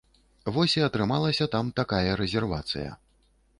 [0.55, 2.99] Вось і атрымалася там такая рэзервацыя.